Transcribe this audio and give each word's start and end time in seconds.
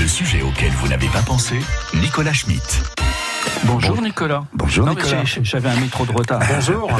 Le 0.00 0.06
sujet 0.06 0.42
auquel 0.42 0.70
vous 0.72 0.88
n'avez 0.88 1.08
pas 1.08 1.22
pensé, 1.22 1.58
Nicolas 1.94 2.32
Schmitt. 2.32 2.82
Bonjour 3.64 4.00
Nicolas. 4.02 4.44
Bonjour 4.52 4.86
Non, 4.86 4.94
mais 4.94 5.02
Nicolas. 5.02 5.22
J'avais 5.42 5.68
un 5.68 5.76
métro 5.80 6.04
de 6.06 6.12
retard. 6.12 6.40
Bonjour. 6.54 6.90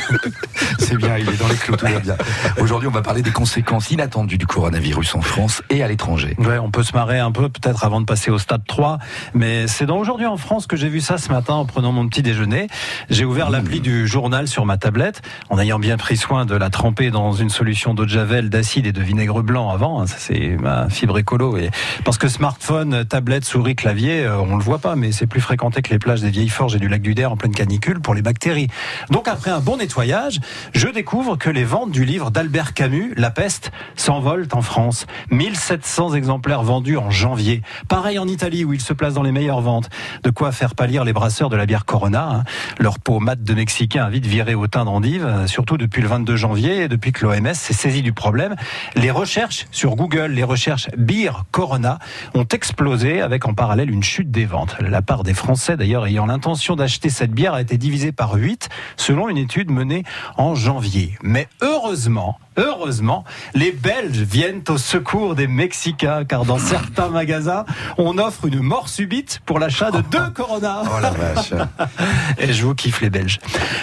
C'est 0.78 0.96
bien, 0.96 1.18
il 1.18 1.28
est 1.28 1.36
dans 1.38 1.48
les 1.48 1.54
clous, 1.56 1.76
tout 1.76 1.86
va 1.86 1.98
bien. 1.98 2.16
Aujourd'hui, 2.58 2.88
on 2.88 2.92
va 2.92 3.02
parler 3.02 3.22
des 3.22 3.30
conséquences 3.32 3.90
inattendues 3.90 4.38
du 4.38 4.46
coronavirus 4.46 5.14
en 5.16 5.20
France 5.20 5.62
et 5.68 5.82
à 5.82 5.88
l'étranger. 5.88 6.36
Ouais, 6.38 6.58
on 6.58 6.70
peut 6.70 6.82
se 6.82 6.92
marrer 6.94 7.18
un 7.18 7.32
peu 7.32 7.48
peut-être 7.48 7.84
avant 7.84 8.00
de 8.00 8.06
passer 8.06 8.30
au 8.30 8.38
stade 8.38 8.62
3, 8.66 8.98
mais 9.34 9.66
c'est 9.66 9.86
dans 9.86 9.98
aujourd'hui 9.98 10.26
en 10.26 10.36
France 10.36 10.66
que 10.66 10.76
j'ai 10.76 10.88
vu 10.88 11.00
ça 11.00 11.18
ce 11.18 11.30
matin 11.30 11.54
en 11.54 11.66
prenant 11.66 11.92
mon 11.92 12.08
petit 12.08 12.22
déjeuner. 12.22 12.68
J'ai 13.10 13.24
ouvert 13.24 13.50
l'appli 13.50 13.80
du 13.80 14.06
journal 14.06 14.48
sur 14.48 14.64
ma 14.66 14.78
tablette 14.78 15.22
en 15.50 15.58
ayant 15.58 15.78
bien 15.78 15.96
pris 15.96 16.16
soin 16.16 16.46
de 16.46 16.54
la 16.54 16.70
tremper 16.70 17.10
dans 17.10 17.32
une 17.32 17.50
solution 17.50 17.94
d'eau 17.94 18.04
de 18.04 18.10
javel, 18.10 18.48
d'acide 18.48 18.86
et 18.86 18.92
de 18.92 19.02
vinaigre 19.02 19.42
blanc 19.42 19.70
avant. 19.70 20.00
hein, 20.00 20.06
Ça 20.06 20.16
c'est 20.18 20.56
ma 20.60 20.88
fibre 20.88 21.18
écolo 21.18 21.56
et 21.56 21.70
parce 22.04 22.18
que 22.18 22.28
smartphone, 22.28 23.04
tablette, 23.04 23.44
souris, 23.44 23.76
clavier, 23.76 24.24
euh, 24.24 24.38
on 24.38 24.56
le 24.56 24.62
voit 24.64 24.78
pas, 24.78 24.96
mais 24.96 25.12
c'est 25.12 25.26
plus 25.26 25.40
fréquenté 25.40 25.79
les 25.88 25.98
plages 25.98 26.20
des 26.20 26.30
vieilles 26.30 26.48
forges 26.48 26.74
et 26.74 26.78
du 26.78 26.88
lac 26.88 27.00
du 27.00 27.14
Der 27.14 27.32
en 27.32 27.36
pleine 27.36 27.54
canicule 27.54 28.00
pour 28.00 28.14
les 28.14 28.22
bactéries. 28.22 28.68
Donc 29.10 29.28
après 29.28 29.50
un 29.50 29.60
bon 29.60 29.78
nettoyage, 29.78 30.40
je 30.74 30.88
découvre 30.88 31.36
que 31.36 31.48
les 31.48 31.64
ventes 31.64 31.90
du 31.90 32.04
livre 32.04 32.30
d'Albert 32.30 32.74
Camus, 32.74 33.14
La 33.16 33.30
peste, 33.30 33.72
s'envolent 33.96 34.48
en 34.52 34.62
France. 34.62 35.06
1700 35.30 36.14
exemplaires 36.14 36.62
vendus 36.62 36.96
en 36.96 37.10
janvier. 37.10 37.62
Pareil 37.88 38.18
en 38.18 38.28
Italie 38.28 38.64
où 38.64 38.72
il 38.72 38.80
se 38.80 38.92
place 38.92 39.14
dans 39.14 39.22
les 39.22 39.32
meilleures 39.32 39.60
ventes. 39.62 39.88
De 40.22 40.30
quoi 40.30 40.52
faire 40.52 40.74
pâlir 40.74 41.04
les 41.04 41.12
brasseurs 41.12 41.48
de 41.48 41.56
la 41.56 41.66
bière 41.66 41.84
Corona. 41.84 42.28
hein. 42.30 42.44
Leur 42.78 42.98
peau 42.98 43.20
mate 43.20 43.42
de 43.42 43.54
Mexicain 43.54 44.04
a 44.04 44.10
vite 44.10 44.26
viré 44.26 44.54
au 44.54 44.66
teint 44.66 44.84
d'endive, 44.84 45.24
euh, 45.26 45.46
surtout 45.46 45.76
depuis 45.76 46.02
le 46.02 46.08
22 46.08 46.36
janvier 46.36 46.82
et 46.82 46.88
depuis 46.88 47.12
que 47.12 47.24
l'OMS 47.24 47.54
s'est 47.54 47.72
saisi 47.72 48.02
du 48.02 48.12
problème. 48.12 48.56
Les 48.96 49.10
recherches 49.10 49.66
sur 49.70 49.96
Google, 49.96 50.32
les 50.32 50.44
recherches 50.44 50.88
Beer 50.96 51.44
Corona 51.50 51.98
ont 52.34 52.44
explosé 52.44 53.20
avec 53.20 53.46
en 53.46 53.54
parallèle 53.54 53.90
une 53.90 54.02
chute 54.02 54.30
des 54.30 54.44
ventes. 54.44 54.76
La 54.80 55.02
part 55.02 55.22
des 55.22 55.34
Français 55.34 55.69
d'ailleurs 55.76 56.06
ayant 56.06 56.26
l'intention 56.26 56.76
d'acheter 56.76 57.10
cette 57.10 57.32
bière 57.32 57.54
a 57.54 57.60
été 57.60 57.76
divisée 57.76 58.12
par 58.12 58.34
8 58.34 58.68
selon 58.96 59.28
une 59.28 59.36
étude 59.36 59.70
menée 59.70 60.04
en 60.36 60.54
janvier. 60.54 61.16
Mais 61.22 61.48
heureusement, 61.62 62.38
heureusement, 62.56 63.24
les 63.54 63.72
Belges 63.72 64.18
viennent 64.18 64.62
au 64.68 64.78
secours 64.78 65.34
des 65.34 65.46
Mexicains 65.46 66.24
car 66.24 66.44
dans 66.44 66.58
certains 66.58 67.08
magasins, 67.08 67.64
on 67.98 68.18
offre 68.18 68.46
une 68.46 68.60
mort 68.60 68.88
subite 68.88 69.40
pour 69.46 69.58
l'achat 69.58 69.90
de 69.90 70.02
deux 70.10 70.30
Corona. 70.34 70.82
Oh 70.84 71.00
la 71.00 71.10
vache. 71.10 71.52
Et 72.38 72.52
je 72.52 72.64
vous 72.64 72.74
kiffe 72.74 73.00
les 73.00 73.10
Belges. 73.10 73.38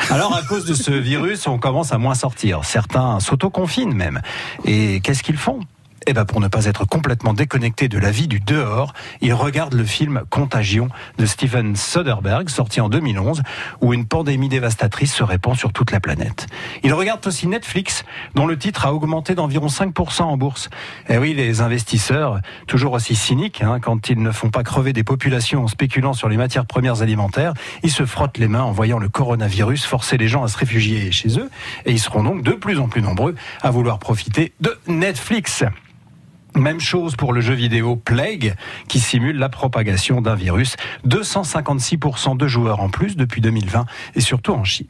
Alors 0.10 0.36
à 0.36 0.42
cause 0.44 0.66
de 0.66 0.74
ce 0.74 0.92
virus, 0.92 1.48
on 1.48 1.58
commence 1.58 1.92
à 1.92 1.98
moins 1.98 2.16
sortir. 2.16 2.64
Certains 2.64 3.20
s'autoconfinent 3.20 3.94
même. 3.94 4.22
Et 4.66 5.02
qu'est-ce 5.02 5.24
qu'ils 5.24 5.38
font? 5.38 5.60
Eh 6.10 6.14
ben 6.14 6.24
pour 6.24 6.40
ne 6.40 6.48
pas 6.48 6.66
être 6.66 6.86
complètement 6.86 7.34
déconnecté 7.34 7.90
de 7.90 8.00
la 8.00 8.12
vie 8.12 8.30
du 8.30 8.40
dehors, 8.40 8.94
ils 9.20 9.34
regardent 9.34 9.74
le 9.74 9.84
film 9.84 10.24
Contagion 10.30 10.88
de 11.18 11.26
Steven 11.26 11.76
Soderbergh, 11.76 12.48
sorti 12.50 12.80
en 12.80 12.88
2011, 12.88 13.44
où 13.82 13.94
une 13.94 14.06
pandémie 14.06 14.48
dévastatrice 14.48 15.14
se 15.14 15.24
répand 15.24 15.58
sur 15.58 15.74
toute 15.74 15.92
la 15.92 16.00
planète. 16.00 16.48
Ils 16.84 16.94
regardent 16.94 17.28
aussi 17.28 17.46
Netflix, 17.48 18.06
dont 18.36 18.48
le 18.48 18.58
titre 18.58 18.86
a 18.86 18.94
augmenté 18.94 19.36
d'environ 19.36 19.68
5% 19.68 20.24
en 20.24 20.38
bourse. 20.38 20.70
Et 21.10 21.18
oui, 21.18 21.34
les 21.34 21.60
investisseurs, 21.60 22.40
toujours 22.68 22.94
aussi 22.94 23.14
cyniques, 23.14 23.62
hein, 23.62 23.80
quand 23.82 24.08
ils 24.08 24.22
ne 24.22 24.32
font 24.32 24.50
pas 24.50 24.64
crever 24.64 24.94
des 24.94 25.04
populations 25.04 25.66
en 25.66 25.68
spéculant 25.68 26.14
sur 26.14 26.30
les 26.30 26.38
matières 26.38 26.66
premières 26.66 27.02
alimentaires, 27.02 27.54
ils 27.84 27.92
se 27.92 28.06
frottent 28.06 28.38
les 28.38 28.48
mains 28.48 28.64
en 28.64 28.72
voyant 28.72 28.98
le 28.98 29.10
coronavirus 29.10 29.86
forcer 29.86 30.18
les 30.18 30.30
gens 30.30 30.46
à 30.46 30.48
se 30.48 30.58
réfugier 30.58 31.12
chez 31.12 31.38
eux, 31.38 31.50
et 31.86 31.92
ils 31.92 32.00
seront 32.00 32.24
donc 32.24 32.44
de 32.44 32.54
plus 32.54 32.80
en 32.80 32.88
plus 32.88 33.02
nombreux 33.02 33.36
à 33.62 33.72
vouloir 33.72 34.00
profiter 34.00 34.54
de 34.62 34.78
Netflix. 34.88 35.66
Même 36.58 36.80
chose 36.80 37.16
pour 37.16 37.34
le 37.34 37.42
jeu 37.42 37.54
vidéo 37.54 37.96
Plague, 37.96 38.56
qui 38.88 39.00
simule 39.00 39.38
la 39.38 39.50
propagation 39.50 40.22
d'un 40.22 40.36
virus. 40.36 40.76
256% 41.08 42.36
de 42.36 42.48
joueurs 42.48 42.80
en 42.80 42.90
plus 42.90 43.16
depuis 43.16 43.42
2020, 43.42 43.86
et 44.16 44.22
surtout 44.22 44.54
en 44.54 44.64
Chine. 44.64 44.88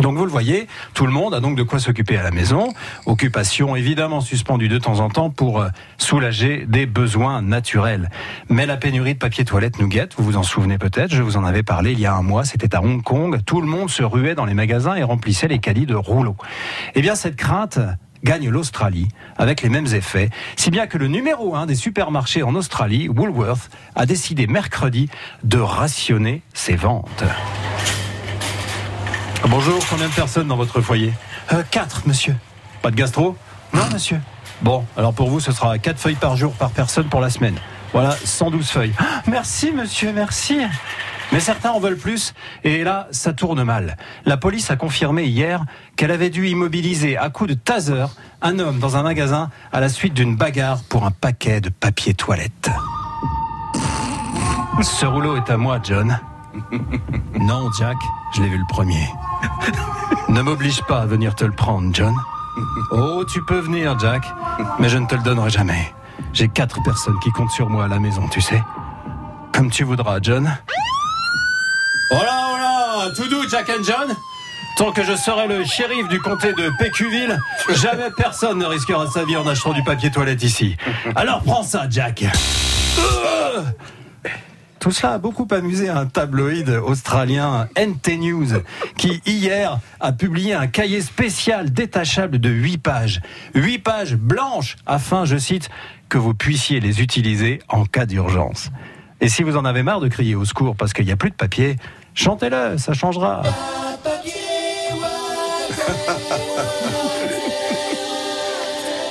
Donc 0.00 0.16
vous 0.16 0.24
le 0.24 0.30
voyez, 0.30 0.68
tout 0.94 1.06
le 1.06 1.12
monde 1.12 1.34
a 1.34 1.40
donc 1.40 1.56
de 1.56 1.64
quoi 1.64 1.80
s'occuper 1.80 2.16
à 2.16 2.22
la 2.22 2.30
maison. 2.30 2.72
Occupation 3.06 3.74
évidemment 3.74 4.20
suspendue 4.20 4.68
de 4.68 4.78
temps 4.78 5.00
en 5.00 5.10
temps 5.10 5.30
pour 5.30 5.60
euh, 5.60 5.68
soulager 5.96 6.66
des 6.68 6.86
besoins 6.86 7.42
naturels. 7.42 8.08
Mais 8.48 8.64
la 8.64 8.76
pénurie 8.76 9.14
de 9.14 9.18
papier 9.18 9.44
toilette 9.44 9.80
nous 9.80 9.88
guette, 9.88 10.14
vous 10.16 10.22
vous 10.22 10.36
en 10.36 10.44
souvenez 10.44 10.78
peut-être, 10.78 11.12
je 11.12 11.22
vous 11.22 11.36
en 11.36 11.44
avais 11.44 11.64
parlé 11.64 11.92
il 11.92 11.98
y 11.98 12.06
a 12.06 12.14
un 12.14 12.22
mois, 12.22 12.44
c'était 12.44 12.76
à 12.76 12.82
Hong 12.82 13.02
Kong, 13.02 13.40
tout 13.44 13.60
le 13.60 13.66
monde 13.66 13.90
se 13.90 14.04
ruait 14.04 14.36
dans 14.36 14.44
les 14.44 14.54
magasins 14.54 14.94
et 14.94 15.02
remplissait 15.02 15.48
les 15.48 15.58
caddies 15.58 15.86
de 15.86 15.96
rouleaux. 15.96 16.36
Eh 16.94 17.02
bien 17.02 17.16
cette 17.16 17.36
crainte 17.36 17.80
gagne 18.28 18.50
l'Australie 18.50 19.08
avec 19.38 19.62
les 19.62 19.70
mêmes 19.70 19.86
effets, 19.86 20.28
si 20.54 20.70
bien 20.70 20.86
que 20.86 20.98
le 20.98 21.08
numéro 21.08 21.56
un 21.56 21.64
des 21.64 21.74
supermarchés 21.74 22.42
en 22.42 22.54
Australie, 22.56 23.08
Woolworth, 23.08 23.70
a 23.96 24.04
décidé 24.04 24.46
mercredi 24.46 25.08
de 25.44 25.58
rationner 25.58 26.42
ses 26.52 26.76
ventes. 26.76 27.24
Bonjour, 29.48 29.78
combien 29.88 30.08
de 30.08 30.12
personnes 30.12 30.46
dans 30.46 30.56
votre 30.56 30.82
foyer? 30.82 31.14
Euh, 31.54 31.62
Quatre, 31.70 32.06
monsieur. 32.06 32.36
Pas 32.82 32.90
de 32.90 32.96
gastro? 32.96 33.34
Non, 33.72 33.88
monsieur. 33.94 34.20
Bon, 34.60 34.84
alors 34.98 35.14
pour 35.14 35.30
vous, 35.30 35.40
ce 35.40 35.50
sera 35.50 35.78
quatre 35.78 35.98
feuilles 35.98 36.14
par 36.14 36.36
jour 36.36 36.52
par 36.52 36.68
personne 36.70 37.08
pour 37.08 37.20
la 37.20 37.30
semaine. 37.30 37.56
Voilà, 37.94 38.14
112 38.24 38.68
feuilles. 38.68 38.92
Ah, 38.98 39.22
merci, 39.26 39.72
monsieur, 39.72 40.12
merci. 40.12 40.58
Mais 41.32 41.40
certains 41.40 41.70
en 41.70 41.80
veulent 41.80 41.98
plus, 41.98 42.34
et 42.64 42.84
là, 42.84 43.06
ça 43.10 43.32
tourne 43.32 43.62
mal. 43.62 43.96
La 44.24 44.36
police 44.36 44.70
a 44.70 44.76
confirmé 44.76 45.24
hier 45.24 45.64
qu'elle 45.96 46.10
avait 46.10 46.30
dû 46.30 46.48
immobiliser 46.48 47.16
à 47.16 47.28
coups 47.28 47.50
de 47.50 47.54
taser 47.54 48.06
un 48.40 48.58
homme 48.58 48.78
dans 48.78 48.96
un 48.96 49.02
magasin 49.02 49.50
à 49.72 49.80
la 49.80 49.88
suite 49.88 50.14
d'une 50.14 50.36
bagarre 50.36 50.82
pour 50.88 51.04
un 51.04 51.10
paquet 51.10 51.60
de 51.60 51.68
papier 51.68 52.14
toilette. 52.14 52.70
Ce 54.80 55.04
rouleau 55.06 55.36
est 55.36 55.50
à 55.50 55.56
moi, 55.56 55.80
John. 55.82 56.18
Non, 57.38 57.70
Jack, 57.78 57.96
je 58.34 58.42
l'ai 58.42 58.48
vu 58.48 58.58
le 58.58 58.66
premier. 58.68 59.08
Ne 60.28 60.42
m'oblige 60.42 60.82
pas 60.82 61.02
à 61.02 61.06
venir 61.06 61.34
te 61.34 61.44
le 61.44 61.52
prendre, 61.52 61.94
John. 61.94 62.14
Oh, 62.90 63.24
tu 63.24 63.44
peux 63.44 63.60
venir, 63.60 63.98
Jack, 63.98 64.24
mais 64.78 64.88
je 64.88 64.98
ne 64.98 65.06
te 65.06 65.14
le 65.14 65.22
donnerai 65.22 65.50
jamais. 65.50 65.94
J'ai 66.32 66.48
quatre 66.48 66.82
personnes 66.82 67.18
qui 67.20 67.30
comptent 67.30 67.52
sur 67.52 67.70
moi 67.70 67.84
à 67.84 67.88
la 67.88 67.98
maison, 68.00 68.26
tu 68.28 68.40
sais. 68.40 68.62
Comme 69.52 69.70
tu 69.70 69.84
voudras, 69.84 70.18
John. 70.20 70.50
Oh 72.10 72.14
là, 72.14 72.48
oh 72.52 72.56
là, 72.56 73.10
tout 73.14 73.28
doux, 73.28 73.48
Jack 73.48 73.68
and 73.70 73.84
John 73.84 74.16
Tant 74.76 74.92
que 74.92 75.02
je 75.02 75.16
serai 75.16 75.48
le 75.48 75.64
shérif 75.64 76.06
du 76.08 76.20
comté 76.20 76.52
de 76.52 76.70
Pécuville, 76.78 77.38
jamais 77.74 78.10
personne 78.16 78.58
ne 78.58 78.64
risquera 78.64 79.08
sa 79.10 79.24
vie 79.24 79.36
en 79.36 79.46
achetant 79.46 79.72
du 79.72 79.82
papier 79.82 80.10
toilette 80.10 80.42
ici. 80.42 80.76
Alors 81.16 81.42
prends 81.42 81.64
ça, 81.64 81.86
Jack. 81.90 82.24
Euh 82.98 83.62
tout 84.78 84.92
cela 84.92 85.14
a 85.14 85.18
beaucoup 85.18 85.48
amusé 85.50 85.88
un 85.88 86.06
tabloïd 86.06 86.68
australien 86.70 87.68
NT 87.76 88.18
News 88.18 88.62
qui 88.96 89.20
hier 89.26 89.80
a 89.98 90.12
publié 90.12 90.54
un 90.54 90.68
cahier 90.68 91.00
spécial 91.00 91.72
détachable 91.72 92.38
de 92.38 92.48
8 92.48 92.78
pages. 92.78 93.20
8 93.54 93.78
pages 93.78 94.14
blanches 94.14 94.76
afin, 94.86 95.24
je 95.24 95.36
cite, 95.36 95.68
que 96.08 96.16
vous 96.16 96.32
puissiez 96.32 96.78
les 96.78 97.02
utiliser 97.02 97.58
en 97.68 97.84
cas 97.84 98.06
d'urgence. 98.06 98.70
Et 99.20 99.28
si 99.28 99.42
vous 99.42 99.56
en 99.56 99.64
avez 99.64 99.82
marre 99.82 100.00
de 100.00 100.08
crier 100.08 100.34
au 100.34 100.44
secours 100.44 100.76
parce 100.76 100.92
qu'il 100.92 101.04
n'y 101.06 101.12
a 101.12 101.16
plus 101.16 101.30
de 101.30 101.34
papier, 101.34 101.76
chantez-le, 102.14 102.78
ça 102.78 102.92
changera. 102.92 103.42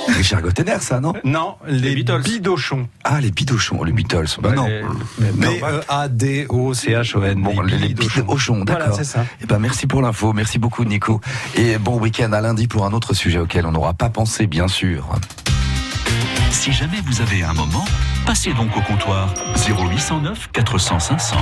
Richard 0.08 0.40
Gottener, 0.42 0.78
ça, 0.80 0.98
non? 1.00 1.12
Non, 1.22 1.54
les, 1.66 1.94
Beatles. 1.94 2.22
bidochons. 2.22 2.88
Ah, 3.04 3.20
les 3.20 3.30
Bidochons, 3.30 3.84
les 3.84 3.92
Beatles. 3.92 4.26
Bah, 4.40 4.50
non. 4.52 4.66
les- 4.66 4.82
B-E-A-D-O-C-H-O-N. 5.32 7.40
Bon, 7.42 7.60
les, 7.60 7.76
les 7.78 7.94
Bidochons, 7.94 8.64
Voilà, 8.66 8.86
d'accord. 8.86 8.96
c'est 8.96 9.04
ça. 9.04 9.24
Eh 9.42 9.46
ben, 9.46 9.58
merci 9.60 9.86
pour 9.86 10.02
l'info, 10.02 10.32
merci 10.32 10.58
beaucoup 10.58 10.82
Nico. 10.84 11.20
Et 11.54 11.78
bon 11.78 11.98
week-end 12.00 12.32
à 12.32 12.40
lundi 12.40 12.66
pour 12.66 12.84
un 12.84 12.92
autre 12.92 13.14
sujet 13.14 13.38
auquel 13.38 13.64
on 13.66 13.70
n'aura 13.72 13.94
pas 13.94 14.08
pensé, 14.08 14.46
bien 14.48 14.66
sûr. 14.66 15.08
Si 16.50 16.72
jamais 16.72 16.98
vous 17.06 17.20
avez 17.20 17.44
un 17.44 17.52
moment, 17.52 17.84
passez 18.28 18.52
donc 18.52 18.76
au 18.76 18.82
comptoir 18.82 19.32
0809 19.66 20.50
400 20.52 21.00
500. 21.00 21.36